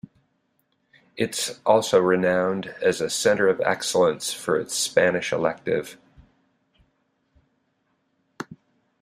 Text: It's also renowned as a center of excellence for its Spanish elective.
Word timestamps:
It's 1.15 1.59
also 1.63 1.99
renowned 1.99 2.73
as 2.81 3.01
a 3.01 3.09
center 3.11 3.47
of 3.47 3.61
excellence 3.61 4.33
for 4.33 4.59
its 4.59 4.73
Spanish 4.73 5.31
elective. 5.31 5.99